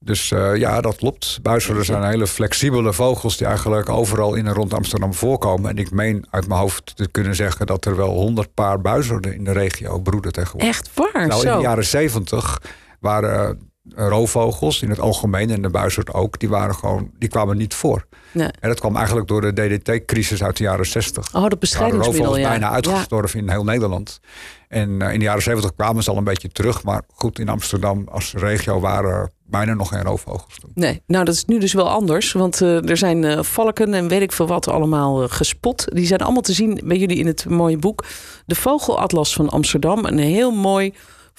Dus 0.03 0.31
eh, 0.31 0.55
ja, 0.55 0.81
dat 0.81 0.95
klopt. 0.95 1.39
Buizerden 1.41 1.85
zijn 1.85 2.03
hele 2.03 2.27
flexibele 2.27 2.93
vogels 2.93 3.37
die 3.37 3.47
eigenlijk 3.47 3.89
overal 3.89 4.33
in 4.35 4.47
en 4.47 4.53
rond 4.53 4.73
Amsterdam 4.73 5.13
voorkomen. 5.13 5.69
En 5.69 5.77
ik 5.77 5.91
meen 5.91 6.25
uit 6.29 6.47
mijn 6.47 6.59
hoofd 6.59 6.95
te 6.95 7.07
kunnen 7.11 7.35
zeggen 7.35 7.65
dat 7.65 7.85
er 7.85 7.95
wel 7.95 8.09
honderd 8.09 8.53
paar 8.53 8.81
buizerden 8.81 9.35
in 9.35 9.43
de 9.43 9.51
regio 9.51 9.99
broeden 9.99 10.31
tegenwoordig. 10.31 10.69
Echt 10.69 10.89
waar? 10.93 11.27
Nou, 11.27 11.41
in 11.41 11.47
Zo. 11.47 11.55
de 11.55 11.61
jaren 11.61 11.85
zeventig 11.85 12.61
waren 12.99 13.59
eh, 13.95 14.07
roofvogels 14.07 14.81
in 14.81 14.89
het 14.89 14.99
algemeen 14.99 15.49
en 15.49 15.61
de 15.61 15.69
buizerd 15.69 16.13
ook, 16.13 16.39
die, 16.39 16.49
waren 16.49 16.75
gewoon, 16.75 17.11
die 17.17 17.29
kwamen 17.29 17.57
niet 17.57 17.73
voor. 17.73 18.05
Nee. 18.31 18.49
En 18.59 18.69
dat 18.69 18.79
kwam 18.79 18.95
eigenlijk 18.95 19.27
door 19.27 19.41
de 19.41 19.53
DDT-crisis 19.53 20.43
uit 20.43 20.57
de 20.57 20.63
jaren 20.63 20.85
60. 20.85 21.35
Oh, 21.35 21.49
dat 21.49 21.59
bestrijdingsmiddel, 21.59 22.25
roofvogels 22.25 22.37
ja. 22.37 22.49
bijna 22.49 22.67
ja. 22.67 22.73
uitgestorven 22.73 23.39
in 23.39 23.49
heel 23.49 23.63
Nederland. 23.63 24.19
En 24.67 25.01
eh, 25.01 25.13
in 25.13 25.19
de 25.19 25.25
jaren 25.25 25.41
70 25.41 25.73
kwamen 25.73 26.03
ze 26.03 26.11
al 26.11 26.17
een 26.17 26.23
beetje 26.23 26.49
terug. 26.49 26.83
Maar 26.83 27.01
goed, 27.13 27.39
in 27.39 27.49
Amsterdam 27.49 28.07
als 28.11 28.33
regio 28.33 28.79
waren 28.79 29.31
bijna 29.57 29.73
nog 29.73 29.89
geen 29.89 30.03
roofvogels. 30.03 30.57
Nee, 30.73 31.01
nou 31.07 31.25
dat 31.25 31.33
is 31.33 31.45
nu 31.45 31.59
dus 31.59 31.73
wel 31.73 31.89
anders. 31.89 32.31
Want 32.31 32.61
eh, 32.61 32.89
er 32.89 32.97
zijn 32.97 33.23
eh, 33.23 33.43
valken 33.43 33.93
en 33.93 34.07
weet 34.07 34.21
ik 34.21 34.31
veel 34.31 34.47
wat 34.47 34.67
allemaal 34.67 35.23
eh, 35.23 35.29
gespot. 35.29 35.85
Die 35.93 36.05
zijn 36.05 36.19
allemaal 36.19 36.41
te 36.41 36.53
zien 36.53 36.81
bij 36.83 36.97
jullie 36.97 37.17
in 37.17 37.27
het 37.27 37.49
mooie 37.49 37.77
boek. 37.77 38.05
De 38.45 38.55
Vogelatlas 38.55 39.33
van 39.33 39.49
Amsterdam. 39.49 40.05
Een 40.05 40.17
heel 40.17 40.51
mooi, 40.51 40.93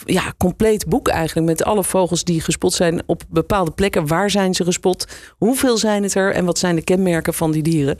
ja, 0.04 0.32
compleet 0.38 0.86
boek 0.86 1.08
eigenlijk. 1.08 1.46
Met 1.46 1.64
alle 1.64 1.84
vogels 1.84 2.24
die 2.24 2.40
gespot 2.40 2.72
zijn 2.72 3.02
op 3.06 3.22
bepaalde 3.28 3.70
plekken. 3.70 4.06
Waar 4.06 4.30
zijn 4.30 4.54
ze 4.54 4.64
gespot? 4.64 5.06
Hoeveel 5.38 5.76
zijn 5.76 6.02
het 6.02 6.14
er? 6.14 6.32
En 6.32 6.44
wat 6.44 6.58
zijn 6.58 6.74
de 6.76 6.82
kenmerken 6.82 7.34
van 7.34 7.50
die 7.50 7.62
dieren? 7.62 7.98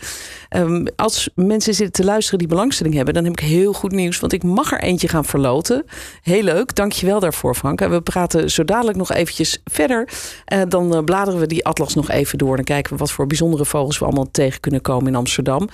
Ehm, 0.49 0.87
als 0.97 1.29
mensen 1.35 1.75
zitten 1.75 1.93
te 1.95 2.05
luisteren 2.05 2.39
die 2.39 2.49
belangstelling 2.49 2.95
hebben... 2.95 3.15
dan 3.15 3.25
heb 3.25 3.33
ik 3.33 3.41
heel 3.41 3.73
goed 3.73 3.93
nieuws. 3.93 4.21
Want 4.21 4.33
ik 4.33 4.43
mag 4.43 4.73
er 4.73 4.81
eentje 4.81 5.09
gaan 5.09 5.25
verloten. 5.25 5.85
Heel 6.23 6.43
leuk. 6.43 6.75
Dank 6.75 6.93
je 6.93 7.07
wel 7.07 7.21
daarvoor, 7.21 7.55
Frank. 7.55 7.81
We 7.81 8.01
praten 8.01 8.51
zo 8.51 8.65
dadelijk 8.65 8.99
nog 8.99 9.13
eventjes 9.13 9.61
verder. 9.65 10.09
Eh, 10.45 10.61
dan 10.69 10.95
eh, 10.95 11.05
bladeren 11.05 11.41
we 11.41 11.47
die 11.47 11.67
atlas 11.67 11.95
nog 11.95 12.11
even 12.11 12.39
door. 12.39 12.57
Dan 12.57 12.65
kijken 12.65 12.93
we 12.93 12.99
wat 12.99 13.11
voor 13.11 13.27
bijzondere 13.27 13.65
vogels 13.65 13.99
we 13.99 14.05
allemaal 14.05 14.31
tegen 14.31 14.61
kunnen 14.61 14.81
komen 14.81 15.07
in 15.07 15.15
Amsterdam. 15.15 15.69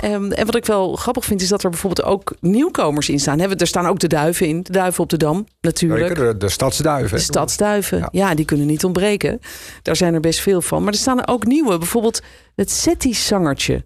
Ehm, 0.00 0.32
en 0.32 0.46
wat 0.46 0.54
ik 0.54 0.64
wel 0.64 0.96
grappig 0.96 1.24
vind, 1.24 1.42
is 1.42 1.48
dat 1.48 1.64
er 1.64 1.70
bijvoorbeeld 1.70 2.08
ook 2.08 2.34
nieuwkomers 2.40 3.08
in 3.08 3.20
staan. 3.20 3.40
Er 3.40 3.66
staan 3.66 3.86
ook 3.86 3.98
de 3.98 4.08
duiven 4.08 4.46
in. 4.46 4.62
De 4.62 4.72
duiven 4.72 5.02
op 5.02 5.10
de 5.10 5.16
Dam, 5.16 5.46
natuurlijk. 5.60 6.14
De, 6.14 6.36
de 6.36 6.48
stadsduiven. 6.48 7.16
De 7.16 7.22
stadsduiven, 7.22 7.98
ja. 7.98 8.08
Ja. 8.10 8.34
die 8.34 8.44
kunnen 8.44 8.66
niet 8.66 8.84
ontbreken. 8.84 9.40
Daar 9.82 9.96
zijn 9.96 10.14
er 10.14 10.20
best 10.20 10.40
veel 10.40 10.62
van. 10.62 10.82
Maar 10.82 10.92
er 10.92 10.98
staan 10.98 11.20
er 11.20 11.28
ook 11.28 11.44
nieuwe. 11.44 11.78
Bijvoorbeeld 11.78 12.22
het 12.54 12.70
Setti-zangertje. 12.70 13.84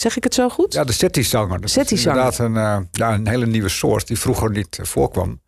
Zeg 0.00 0.16
ik 0.16 0.24
het 0.24 0.34
zo 0.34 0.48
goed? 0.48 0.72
Ja, 0.72 0.84
de 0.84 0.92
settizanger. 0.92 1.60
Dat 1.60 1.76
is 1.76 1.92
inderdaad 1.92 2.38
een, 2.38 2.56
eh, 2.56 2.78
ja, 2.92 3.14
een 3.14 3.28
hele 3.28 3.46
nieuwe 3.46 3.68
soort 3.68 4.06
die 4.06 4.18
vroeger 4.18 4.50
niet 4.50 4.78
eh, 4.78 4.84
voorkwam. 4.84 5.40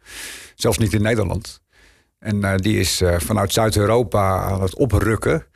Zelfs 0.54 0.78
niet 0.78 0.92
in 0.92 1.02
Nederland. 1.02 1.60
En 2.18 2.44
eh, 2.44 2.56
die 2.56 2.78
is 2.78 3.02
vanuit 3.16 3.52
Zuid-Europa 3.52 4.42
aan 4.42 4.62
het 4.62 4.76
oprukken. 4.76 5.46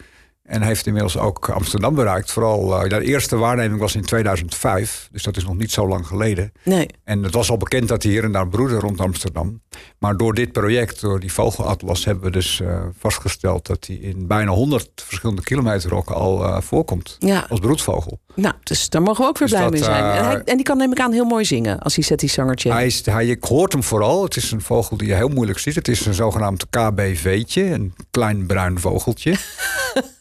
En 0.46 0.62
heeft 0.62 0.86
inmiddels 0.86 1.18
ook 1.18 1.48
Amsterdam 1.50 1.94
bereikt. 1.94 2.30
Vooral 2.32 2.84
uh, 2.84 2.88
de 2.90 3.04
eerste 3.04 3.36
waarneming 3.36 3.80
was 3.80 3.94
in 3.94 4.02
2005. 4.04 5.08
Dus 5.12 5.22
dat 5.22 5.36
is 5.36 5.44
nog 5.44 5.56
niet 5.56 5.70
zo 5.70 5.88
lang 5.88 6.06
geleden. 6.06 6.52
Nee. 6.62 6.88
En 7.04 7.22
het 7.22 7.34
was 7.34 7.50
al 7.50 7.56
bekend 7.56 7.88
dat 7.88 8.02
hij 8.02 8.12
hier 8.12 8.24
en 8.24 8.32
daar 8.32 8.48
broedde 8.48 8.78
rond 8.78 9.00
Amsterdam. 9.00 9.60
Maar 9.98 10.16
door 10.16 10.34
dit 10.34 10.52
project, 10.52 11.00
door 11.00 11.20
die 11.20 11.32
vogelatlas, 11.32 12.04
hebben 12.04 12.24
we 12.24 12.30
dus 12.30 12.60
uh, 12.62 12.80
vastgesteld 12.98 13.66
dat 13.66 13.86
hij 13.86 13.96
in 13.96 14.26
bijna 14.26 14.50
100 14.50 14.88
verschillende 14.94 15.42
kilometer 15.42 15.94
ook 15.94 16.10
al 16.10 16.42
uh, 16.44 16.60
voorkomt. 16.60 17.16
Ja. 17.18 17.46
Als 17.48 17.60
broedvogel. 17.60 18.20
Nou, 18.34 18.54
dus 18.62 18.88
daar 18.88 19.02
mogen 19.02 19.22
we 19.22 19.28
ook 19.28 19.38
weer 19.38 19.48
Dus 19.48 19.56
blij 19.58 19.70
mee 19.70 19.82
zijn. 19.82 20.04
eh, 20.04 20.18
En, 20.18 20.24
hij- 20.24 20.42
en 20.44 20.56
die 20.56 20.64
kan 20.64 20.76
neem 20.78 20.92
ik 20.92 21.00
aan 21.00 21.12
heel 21.12 21.24
mooi 21.24 21.44
zingen 21.44 21.78
als 21.78 21.94
hij 21.94 22.04
zet 22.04 22.18
die 22.20 22.28
zangertje. 22.28 22.72
Hij 22.72 22.86
is, 22.86 23.06
hij, 23.06 23.26
je 23.26 23.36
hoort 23.40 23.72
hem 23.72 23.82
vooral. 23.82 24.22
Het 24.22 24.36
is 24.36 24.50
een 24.50 24.60
vogel 24.60 24.96
die 24.96 25.08
je 25.08 25.14
heel 25.14 25.28
moeilijk 25.28 25.58
ziet. 25.58 25.74
Het 25.74 25.88
is 25.88 26.06
een 26.06 26.14
zogenaamd 26.14 26.66
KBV'tje, 26.70 27.62
een 27.64 27.94
klein 28.10 28.46
bruin 28.46 28.78
vogeltje. 28.80 29.34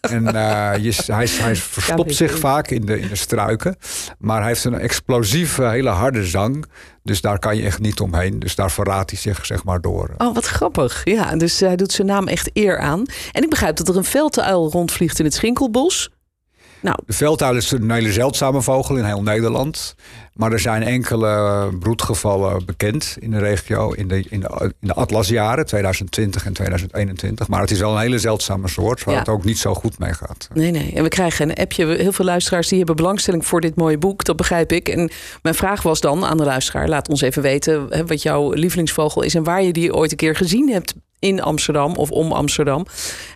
en 0.09 0.27
eh, 0.27 0.83
je, 0.83 0.93
hij, 1.05 1.27
hij 1.29 1.55
verstopt 1.55 2.15
zich 2.15 2.39
vaak 2.39 2.69
in 2.69 2.85
de, 2.85 2.99
in 2.99 3.07
de 3.07 3.15
struiken. 3.15 3.75
Maar 4.19 4.39
hij 4.39 4.47
heeft 4.47 4.63
een 4.63 4.79
explosieve, 4.79 5.63
hele 5.63 5.89
harde 5.89 6.25
zang. 6.25 6.65
Dus 7.03 7.21
daar 7.21 7.39
kan 7.39 7.57
je 7.57 7.63
echt 7.63 7.79
niet 7.79 7.99
omheen. 7.99 8.39
Dus 8.39 8.55
daar 8.55 8.71
verraadt 8.71 9.09
hij 9.09 9.19
zich 9.19 9.45
zeg 9.45 9.63
maar 9.63 9.81
door. 9.81 10.13
Oh, 10.17 10.33
wat 10.33 10.45
grappig. 10.45 11.01
Ja, 11.03 11.35
dus 11.35 11.59
hij 11.59 11.75
doet 11.75 11.91
zijn 11.91 12.07
naam 12.07 12.27
echt 12.27 12.49
eer 12.53 12.79
aan. 12.79 13.05
En 13.31 13.43
ik 13.43 13.49
begrijp 13.49 13.75
dat 13.75 13.87
er 13.87 13.97
een 13.97 14.03
velduil 14.03 14.71
rondvliegt 14.71 15.19
in 15.19 15.25
het 15.25 15.33
Schinkelbos. 15.33 16.09
Nou, 16.81 16.97
De 17.05 17.13
velduil 17.13 17.55
is 17.55 17.71
een 17.71 17.91
hele 17.91 18.11
zeldzame 18.11 18.61
vogel 18.61 18.95
in 18.95 19.03
heel 19.03 19.21
Nederland. 19.21 19.95
Maar 20.35 20.51
er 20.51 20.59
zijn 20.59 20.83
enkele 20.83 21.69
broedgevallen 21.79 22.65
bekend 22.65 23.15
in 23.19 23.31
de 23.31 23.37
regio 23.39 23.91
in 23.91 24.07
de, 24.07 24.23
in 24.29 24.39
de, 24.39 24.73
in 24.79 24.87
de 24.87 24.93
atlasjaren 24.93 25.65
2020 25.65 26.45
en 26.45 26.53
2021. 26.53 27.47
Maar 27.47 27.61
het 27.61 27.71
is 27.71 27.79
wel 27.79 27.91
een 27.95 28.01
hele 28.01 28.19
zeldzame 28.19 28.67
soort 28.67 29.03
waar 29.03 29.13
Ja. 29.13 29.19
het 29.19 29.29
ook 29.29 29.43
niet 29.43 29.57
zo 29.57 29.73
goed 29.73 29.99
mee 29.99 30.13
gaat. 30.13 30.47
nee, 30.53 30.71
nee. 30.71 30.93
En 30.93 31.03
we 31.03 31.09
krijgen 31.09 31.49
een 31.49 31.55
appje. 31.55 31.85
Heel 31.85 32.11
veel 32.11 32.25
luisteraars 32.25 32.67
die 32.67 32.77
hebben 32.77 32.95
belangstelling 32.95 33.45
voor 33.45 33.61
dit 33.61 33.75
mooie 33.75 33.97
boek. 33.97 34.23
Dat 34.23 34.35
begrijp 34.35 34.71
ik. 34.71 34.89
En 34.89 35.09
mijn 35.41 35.55
vraag 35.55 35.81
was 35.81 35.99
dan 36.01 36.25
aan 36.25 36.37
de 36.37 36.43
luisteraar. 36.43 36.87
Laat 36.87 37.09
ons 37.09 37.21
even 37.21 37.41
weten 37.41 37.85
hè, 37.89 38.05
wat 38.05 38.21
jouw 38.21 38.51
lievelingsvogel 38.51 39.21
is. 39.21 39.35
En 39.35 39.43
waar 39.43 39.63
je 39.63 39.73
die 39.73 39.93
ooit 39.93 40.11
een 40.11 40.17
keer 40.17 40.35
gezien 40.35 40.69
hebt 40.69 40.93
in 41.19 41.41
Amsterdam 41.41 41.95
of 41.95 42.11
om 42.11 42.31
Amsterdam. 42.31 42.85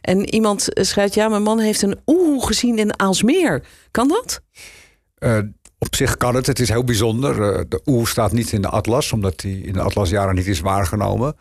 En 0.01 0.34
iemand 0.34 0.68
schrijft, 0.74 1.13
ja, 1.13 1.27
mijn 1.29 1.44
man 1.44 1.60
heeft 1.60 1.82
een 1.82 2.00
oeh 2.06 2.46
gezien 2.46 2.77
in 2.77 3.00
Aalsmeer. 3.00 3.63
Kan 3.91 4.08
dat? 4.08 4.41
Eh, 5.18 5.38
op 5.80 5.96
zich 5.96 6.18
kan 6.18 6.36
het. 6.36 6.46
Het 6.46 6.60
is 6.60 6.70
heel 6.70 6.84
bijzonder. 6.84 7.54
Eh, 7.54 7.62
de 7.70 7.82
oe 7.86 8.08
staat 8.08 8.32
niet 8.32 8.52
in 8.52 8.62
de 8.62 8.68
atlas, 8.70 9.12
omdat 9.12 9.40
die 9.40 9.62
in 9.62 9.74
de 9.74 9.82
atlasjaren 9.82 10.36
niet 10.36 10.48
is 10.48 10.60
waargenomen. 10.60 11.36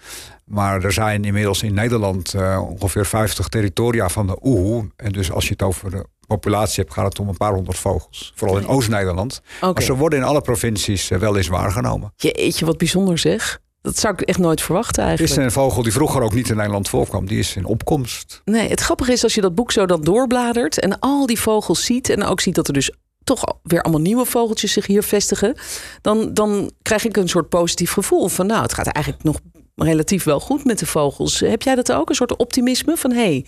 Maar 0.45 0.85
er 0.85 0.93
zijn 0.93 1.25
inmiddels 1.25 1.63
in 1.63 1.75
Nederland 1.75 2.35
eh, 2.35 2.63
ongeveer 2.71 3.07
50 3.07 3.49
territoria 3.49 4.09
van 4.09 4.27
de 4.27 4.39
oehoe. 4.43 4.91
En 4.97 5.13
dus 5.13 5.33
als 5.33 5.45
je 5.45 5.53
het 5.53 5.63
over 5.63 5.91
de 5.91 6.05
populatie 6.27 6.83
hebt, 6.83 6.95
gaat 6.95 7.05
het 7.05 7.19
om 7.19 7.29
een 7.29 7.37
paar 7.37 7.53
honderd 7.53 7.79
vogels. 7.79 8.33
Vooral 8.37 8.59
in 8.59 8.67
Oost-Nederland. 8.67 9.41
Oké. 9.61 9.73
Maar 9.73 9.83
ze 9.83 9.95
worden 9.97 10.19
in 10.19 10.25
alle 10.25 10.41
provincies 10.41 11.11
eh, 11.11 11.19
wel 11.19 11.37
eens 11.37 11.49
waargenomen. 11.49 12.13
Jeetje, 12.17 12.65
wat 12.65 12.79
bijzonder 12.79 13.19
zeg. 13.19 13.61
Dat 13.83 13.99
zou 13.99 14.15
ik 14.15 14.21
echt 14.21 14.39
nooit 14.39 14.63
verwachten 14.63 15.03
Het 15.03 15.13
is 15.13 15.19
eigenlijk. 15.19 15.47
een 15.47 15.63
vogel 15.63 15.83
die 15.83 15.93
vroeger 15.93 16.23
ook 16.23 16.35
niet 16.35 16.49
in 16.49 16.57
Nederland 16.57 16.89
voorkwam. 16.89 17.27
Die 17.27 17.39
is 17.39 17.57
in 17.57 17.65
opkomst. 17.65 18.43
Nee, 18.45 18.69
het 18.69 18.81
grappige 18.81 19.13
is 19.13 19.23
als 19.23 19.35
je 19.35 19.41
dat 19.41 19.55
boek 19.55 19.73
zo 19.73 19.87
dan 19.87 20.01
doorbladert 20.01 20.81
en 20.81 20.99
al 20.99 21.27
die 21.27 21.41
vogels 21.41 21.85
ziet 21.85 22.09
en 22.11 22.25
ook 22.25 22.41
ziet 22.41 22.55
dat 22.55 22.67
er 22.67 22.73
dus 22.73 22.93
toch 23.29 23.45
weer 23.63 23.83
allemaal 23.83 24.01
nieuwe 24.01 24.25
vogeltjes 24.25 24.73
zich 24.73 24.87
hier 24.87 25.03
vestigen, 25.03 25.55
dan, 26.01 26.35
dan 26.35 26.71
krijg 26.83 27.05
ik 27.05 27.17
een 27.17 27.29
soort 27.29 27.49
positief 27.49 27.93
gevoel 27.93 28.29
van 28.29 28.47
nou, 28.47 28.63
het 28.63 28.73
gaat 28.73 28.87
eigenlijk 28.87 29.25
nog 29.25 29.39
relatief 29.75 30.25
wel 30.25 30.41
goed 30.41 30.65
met 30.65 30.79
de 30.79 30.87
vogels. 30.87 31.41
Heb 31.41 31.63
jij 31.63 31.75
dat 31.75 31.93
ook? 31.93 32.09
Een 32.09 32.15
soort 32.15 32.37
optimisme 32.37 32.97
van 32.97 33.11
hé, 33.11 33.17
hey, 33.19 33.47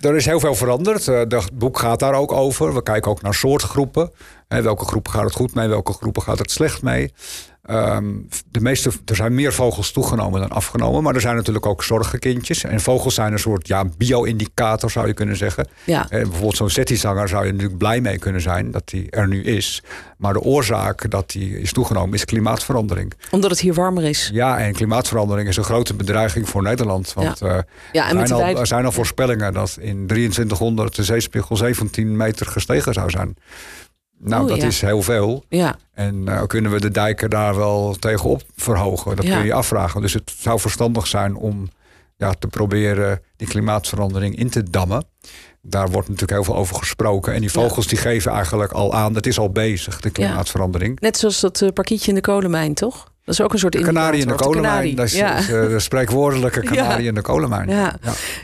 Er 0.00 0.16
is 0.16 0.24
heel 0.24 0.40
veel 0.40 0.54
veranderd. 0.54 1.08
Eh, 1.08 1.18
Het 1.18 1.58
boek 1.58 1.78
gaat 1.78 1.98
daar 1.98 2.14
ook 2.14 2.32
over. 2.32 2.74
We 2.74 2.82
kijken 2.82 3.10
ook 3.10 3.22
naar 3.22 3.34
soortgroepen. 3.34 4.10
Welke 4.48 4.84
groepen 4.84 5.12
gaat 5.12 5.24
het 5.24 5.34
goed 5.34 5.54
mee, 5.54 5.68
welke 5.68 5.92
groepen 5.92 6.22
gaat 6.22 6.38
het 6.38 6.50
slecht 6.50 6.82
mee. 6.82 7.12
Ehm, 7.62 8.04
de 8.50 8.60
meeste, 8.60 8.90
er 9.04 9.16
zijn 9.16 9.34
meer 9.34 9.52
vogels 9.52 9.92
toegenomen 9.92 10.40
dan 10.40 10.50
afgenomen. 10.50 11.02
Maar 11.02 11.14
er 11.14 11.20
zijn 11.20 11.36
natuurlijk 11.36 11.66
ook 11.66 11.84
zorgenkindjes. 11.84 12.64
En 12.64 12.80
vogels 12.80 13.14
zijn 13.14 13.32
een 13.32 13.38
soort 13.38 13.66
ja, 13.68 13.84
bio-indicator, 13.96 14.90
zou 14.90 15.06
je 15.06 15.14
kunnen 15.14 15.36
zeggen. 15.36 15.68
ja, 15.84 16.02
Eh, 16.02 16.08
bijvoorbeeld 16.22 16.56
zo'n 16.56 16.70
settizanger 16.70 17.28
zou 17.28 17.46
je 17.46 17.52
natuurlijk 17.52 17.78
blij 17.78 18.00
mee 18.00 18.18
kunnen 18.18 18.40
zijn 18.40 18.70
dat 18.70 18.88
die 18.88 19.10
er 19.10 19.28
nu 19.28 19.42
is. 19.42 19.82
Maar 20.16 20.32
de 20.32 20.40
oorzaak 20.40 21.10
dat 21.10 21.30
die 21.30 21.60
is 21.60 21.72
toegenomen 21.72 22.14
is 22.14 22.24
klimaatverandering. 22.24 23.12
omdat 23.30 23.50
het 23.50 23.60
hier 23.60 23.74
warmer 23.74 24.04
is. 24.04 24.30
Ja, 24.32 24.58
en 24.58 24.72
klimaatverandering 24.72 25.48
is 25.48 25.56
een 25.56 25.64
grote 25.64 25.94
bedreiging 25.94 26.48
voor 26.48 26.62
Nederland. 26.62 27.12
Want 27.14 27.40
eh, 27.42 27.58
Ja, 27.92 28.08
en 28.08 28.16
er, 28.16 28.26
zijn 28.26 28.42
al, 28.42 28.58
er 28.60 28.66
zijn 28.66 28.84
al 28.84 28.92
voorspellingen 28.92 29.52
dat 29.52 29.76
in 29.80 30.06
2300 30.06 30.94
de 30.96 31.04
zeespiegel 31.04 31.56
17 31.56 32.16
meter 32.16 32.46
gestegen 32.46 32.92
zou 32.92 33.10
zijn. 33.10 33.36
Nou, 34.22 34.42
Oh, 34.42 34.48
dat 34.48 34.56
ja. 34.60 34.66
is 34.66 34.80
heel 34.80 35.02
veel. 35.02 35.44
Ja, 35.48 35.76
En 35.94 36.28
eh, 36.28 36.42
kunnen 36.46 36.70
we 36.72 36.80
de 36.80 36.90
dijken 36.90 37.30
daar 37.30 37.56
wel 37.56 37.96
tegenop 37.98 38.42
verhogen? 38.56 39.16
Dat 39.16 39.24
Ja. 39.26 39.36
kun 39.36 39.44
je 39.46 39.52
afvragen. 39.52 40.00
Dus 40.00 40.12
het 40.14 40.34
zou 40.38 40.60
verstandig 40.60 41.06
zijn 41.06 41.34
om 41.36 41.68
ja, 42.16 42.32
te 42.38 42.46
proberen 42.46 43.20
die 43.36 43.48
klimaatverandering 43.48 44.36
in 44.36 44.50
te 44.50 44.70
dammen. 44.70 45.04
Daar 45.62 45.90
wordt 45.90 46.08
natuurlijk 46.08 46.32
heel 46.32 46.44
veel 46.44 46.56
over 46.56 46.76
gesproken. 46.76 47.32
En 47.34 47.40
die 47.40 47.50
Ja. 47.52 47.60
vogels 47.60 47.86
die 47.86 47.98
geven 47.98 48.32
eigenlijk 48.32 48.72
al 48.72 48.94
aan, 48.94 49.14
het 49.14 49.26
is 49.26 49.38
al 49.38 49.50
bezig, 49.50 50.00
de 50.00 50.10
klimaatverandering. 50.10 51.00
net 51.00 51.16
zoals 51.16 51.40
dat 51.40 51.62
eh, 51.62 51.68
parkietje 51.68 52.08
in 52.08 52.14
de 52.14 52.20
kolenmijn, 52.20 52.74
toch? 52.74 53.09
Dat 53.24 53.34
is 53.34 53.40
ook 53.40 53.52
een 53.52 53.58
soort 53.58 53.72
De 53.72 53.80
kanarie 53.80 54.20
in 54.20 54.26
de 54.28 54.34
kolenmijn, 54.34 54.94
dat 54.94 55.06
is, 55.06 55.12
ja. 55.12 55.36
eh, 55.36 55.46
de 55.46 55.80
spreekwoordelijke 55.80 56.60
kanarie 56.70 57.02
Ja. 57.02 57.08
in 57.08 57.14
de 57.14 57.20
kolenmijn. 57.22 57.68
Ja. 57.68 57.94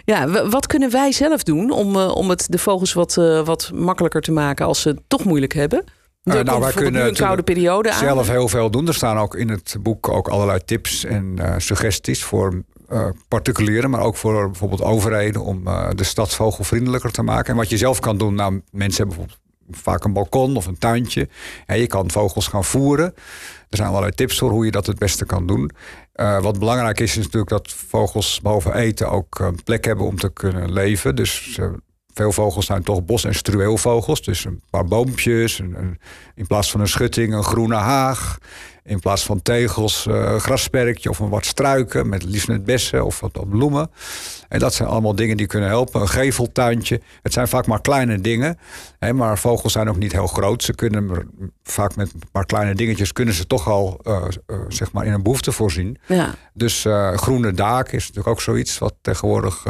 Ja, 0.05 0.49
wat 0.49 0.67
kunnen 0.67 0.91
wij 0.91 1.13
zelf 1.13 1.43
doen 1.43 1.71
om, 1.71 1.97
eh, 1.97 2.15
om 2.17 2.29
het 2.31 2.47
de 2.49 2.59
vogels 2.59 2.93
wat, 2.93 3.17
eh, 3.17 3.45
wat 3.45 3.71
makkelijker 3.75 4.21
te 4.21 4.33
maken 4.33 4.67
als 4.67 4.81
ze 4.81 4.89
het 4.89 5.01
toch 5.07 5.25
moeilijk 5.25 5.53
hebben? 5.55 5.85
Nou, 6.23 6.61
wij 6.61 6.73
kunnen 6.73 7.03
nu 7.03 7.09
een 7.09 7.15
koude 7.15 7.43
periode 7.43 7.91
aan. 7.93 7.99
zelf 7.99 8.29
heel 8.29 8.49
veel 8.49 8.71
doen. 8.71 8.87
Er 8.89 8.95
staan 8.95 9.19
ook 9.19 9.35
in 9.35 9.49
het 9.49 9.77
boek 9.81 10.09
ook 10.09 10.29
allerlei 10.29 10.59
tips 10.65 11.05
en 11.05 11.39
suggesties 11.57 12.23
voor 12.25 12.63
particulieren, 13.29 13.91
maar 13.91 14.01
ook 14.01 14.17
voor 14.17 14.47
bijvoorbeeld 14.51 14.83
overheden 14.83 15.43
om 15.43 15.65
de 15.95 16.05
stad 16.05 16.35
vogelvriendelijker 16.35 17.11
te 17.11 17.23
maken. 17.23 17.51
En 17.51 17.57
wat 17.57 17.71
je 17.71 17.77
zelf 17.77 18.01
kan 18.01 18.19
doen, 18.19 18.35
nou, 18.35 18.61
mensen 18.71 18.97
hebben 19.07 19.17
bijvoorbeeld 19.17 19.39
vaak 19.71 20.05
een 20.05 20.13
balkon 20.13 20.57
of 20.57 20.67
een 20.67 20.79
tuintje. 20.79 21.29
En 21.67 21.79
je 21.79 21.87
kan 21.87 22.11
vogels 22.11 22.47
gaan 22.47 22.65
voeren. 22.65 23.15
Er 23.71 23.77
zijn 23.77 23.89
allerlei 23.89 24.13
tips 24.13 24.39
voor 24.39 24.51
hoe 24.51 24.65
je 24.65 24.71
dat 24.71 24.87
het 24.87 24.99
beste 24.99 25.27
kan 25.27 25.47
doen. 25.47 25.71
Eh, 26.13 26.41
wat 26.41 26.59
belangrijk 26.59 27.01
is, 27.01 27.17
is 27.17 27.25
natuurlijk 27.25 27.49
dat 27.49 27.73
vogels 27.73 28.41
boven 28.41 28.75
eten 28.75 29.11
ook 29.11 29.39
een 29.39 29.63
plek 29.65 29.85
hebben 29.85 30.07
om 30.07 30.19
te 30.19 30.33
kunnen 30.33 30.73
leven. 30.73 31.17
Dus 31.17 31.59
eh, 31.59 31.69
veel 32.17 32.33
vogels 32.33 32.67
zijn 32.67 32.83
toch 32.83 33.05
bos- 33.05 33.25
en 33.25 33.35
struweelvogels. 33.35 34.23
Dus 34.23 34.45
een 34.45 34.61
paar 34.71 34.85
boompjes, 34.85 35.59
een, 35.59 35.75
een- 35.79 35.99
in 36.35 36.47
plaats 36.47 36.71
van 36.71 36.81
een 36.81 36.89
schutting 36.89 37.35
een 37.35 37.45
groene 37.45 37.75
haag. 37.75 38.39
In 38.85 39.01
plaats 39.01 39.25
van 39.25 39.43
tegels 39.43 40.07
eh, 40.07 40.15
een 40.15 40.41
grasperkje 40.41 41.11
of 41.11 41.19
een 41.19 41.29
wat 41.29 41.45
struiken 41.45 42.09
met 42.09 42.23
liefst 42.25 42.49
met 42.49 42.65
bessen 42.65 43.05
of 43.05 43.21
wat, 43.21 43.49
bloemen. 43.51 43.91
En 44.49 44.59
dat 44.59 44.75
zijn 44.75 44.89
allemaal 44.89 45.15
dingen 45.15 45.37
die 45.37 45.47
kunnen 45.47 45.69
helpen. 45.69 46.01
Een 46.01 46.09
geveltuintje. 46.09 47.01
Het 47.23 47.33
zijn 47.33 47.49
vaak 47.49 47.67
maar 47.67 47.81
kleine 47.81 48.21
dingen. 48.21 48.59
Hè, 48.99 49.13
maar 49.13 49.39
vogels 49.39 49.73
zijn 49.73 49.89
ook 49.89 49.97
niet 49.97 50.13
heel 50.13 50.27
groot. 50.27 50.63
Ze 50.63 50.75
kunnen 50.75 51.31
vaak 51.63 51.97
met 51.97 52.13
een 52.13 52.21
paar 52.33 52.47
kleine 52.47 52.75
dingetjes 52.75 53.13
kunnen 53.13 53.35
ze 53.35 53.47
toch 53.47 53.69
al 53.69 54.01
eh, 54.03 54.17
eh, 54.47 54.57
zeg 54.69 54.93
maar 54.93 55.07
in 55.07 55.13
een 55.13 55.23
behoefte 55.23 55.53
voorzien. 55.53 55.99
Ja. 56.07 56.35
Dus 56.55 56.87
groene 57.15 57.53
daak 57.53 57.87
is 57.93 58.01
natuurlijk 58.01 58.29
ook 58.29 58.41
zoiets 58.41 58.79
wat 58.79 58.95
tegenwoordig 59.03 59.65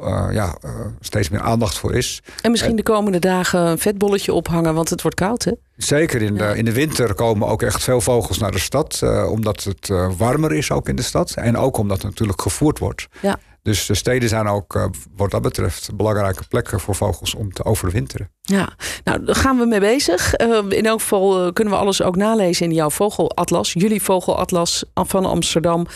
eh, 0.00 0.26
ja, 0.32 0.56
eh, 0.60 0.70
steeds 1.00 1.28
meer 1.28 1.40
aandacht 1.40 1.78
voor 1.78 1.94
is. 1.94 2.22
En 2.42 2.50
misschien 2.50 2.76
de 2.76 2.82
komende 2.82 3.18
dagen 3.18 3.60
een 3.60 3.78
vetbolletje 3.78 4.32
ophangen, 4.32 4.74
want 4.74 4.90
het 4.90 5.02
wordt 5.02 5.16
koud, 5.16 5.44
hè? 5.44 5.52
Zeker 5.76 6.22
in 6.22 6.34
de, 6.34 6.42
Ja. 6.44 6.50
in 6.52 6.64
de 6.64 6.72
winter 6.72 7.14
komen 7.14 7.48
ook 7.48 7.62
echt 7.62 7.82
veel 7.82 8.00
vogels 8.00 8.38
naar 8.38 8.50
de 8.50 8.58
stad. 8.58 9.00
eh, 9.02 9.30
omdat 9.30 9.64
het 9.64 9.88
warmer 10.16 10.52
is 10.52 10.70
ook 10.70 10.88
in 10.88 10.96
de 10.96 11.02
stad. 11.02 11.30
En 11.36 11.56
ook 11.56 11.76
omdat 11.76 11.96
het 11.96 12.06
natuurlijk 12.06 12.42
gevoerd 12.42 12.78
wordt. 12.78 13.06
Ja. 13.20 13.38
Dus 13.62 13.86
de 13.86 13.94
steden 13.94 14.28
zijn 14.28 14.46
ook 14.46 14.88
wat 15.16 15.30
dat 15.30 15.42
betreft 15.42 15.96
belangrijke 15.96 16.42
plekken 16.48 16.80
voor 16.80 16.94
vogels 16.94 17.34
om 17.34 17.52
te 17.52 17.64
overwinteren. 17.64 18.30
Ja, 18.42 18.68
nou, 19.04 19.24
daar 19.24 19.34
gaan 19.34 19.58
we 19.58 19.66
mee 19.66 19.80
bezig. 19.80 20.34
In 20.68 20.86
elk 20.86 21.00
geval 21.00 21.52
kunnen 21.52 21.74
we 21.74 21.80
alles 21.80 22.02
ook 22.02 22.16
nalezen 22.16 22.66
in 22.66 22.72
jouw 22.72 22.90
vogelatlas. 22.90 23.72
Jullie 23.72 24.02
vogelatlas 24.02 24.84
van 24.94 25.24
Amsterdam. 25.24 25.86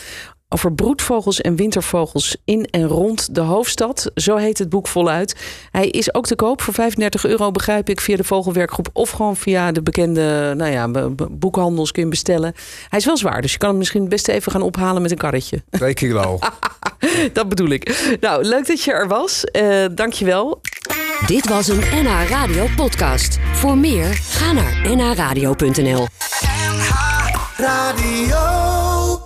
Over 0.53 0.73
broedvogels 0.73 1.41
en 1.41 1.55
wintervogels 1.55 2.37
in 2.45 2.65
en 2.65 2.87
rond 2.87 3.35
de 3.35 3.41
hoofdstad. 3.41 4.11
Zo 4.15 4.35
heet 4.35 4.57
het 4.57 4.69
boek 4.69 4.87
voluit. 4.87 5.35
Hij 5.71 5.87
is 5.87 6.13
ook 6.13 6.25
te 6.25 6.35
koop 6.35 6.61
voor 6.61 6.73
35 6.73 7.25
euro, 7.25 7.51
begrijp 7.51 7.89
ik, 7.89 8.01
via 8.01 8.15
de 8.15 8.23
Vogelwerkgroep. 8.23 8.89
Of 8.93 9.09
gewoon 9.09 9.35
via 9.35 9.71
de 9.71 9.81
bekende 9.81 10.53
nou 10.57 10.71
ja, 10.71 11.09
boekhandels 11.31 11.91
kun 11.91 12.03
je 12.03 12.09
bestellen. 12.09 12.53
Hij 12.89 12.99
is 12.99 13.05
wel 13.05 13.17
zwaar, 13.17 13.41
dus 13.41 13.51
je 13.51 13.57
kan 13.57 13.69
hem 13.69 13.77
misschien 13.77 14.01
het 14.01 14.09
beste 14.09 14.31
even 14.31 14.51
gaan 14.51 14.61
ophalen 14.61 15.01
met 15.01 15.11
een 15.11 15.17
karretje. 15.17 15.63
Twee 15.69 15.93
kilo. 15.93 16.39
Dat 17.33 17.49
bedoel 17.49 17.69
ik. 17.69 18.17
Nou, 18.19 18.43
leuk 18.43 18.67
dat 18.67 18.83
je 18.83 18.91
er 18.91 19.07
was. 19.07 19.43
Eh 19.43 19.85
dankjewel. 19.91 20.61
Dit 21.25 21.49
was 21.49 21.67
een 21.67 21.83
NH 22.03 22.29
Radio 22.29 22.65
podcast. 22.75 23.39
Voor 23.53 23.77
meer, 23.77 24.13
ga 24.13 24.51
naar 24.51 24.95
nhradio.nl. 24.95 26.07
Radio. 27.57 28.62